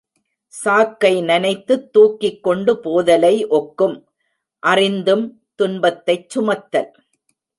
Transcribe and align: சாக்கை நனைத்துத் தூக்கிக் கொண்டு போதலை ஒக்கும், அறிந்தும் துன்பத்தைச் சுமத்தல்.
சாக்கை 0.53 1.21
நனைத்துத் 1.21 1.91
தூக்கிக் 1.91 2.43
கொண்டு 2.43 2.73
போதலை 2.73 3.35
ஒக்கும், 3.51 4.03
அறிந்தும் 4.63 5.43
துன்பத்தைச் 5.55 6.29
சுமத்தல். 6.29 6.91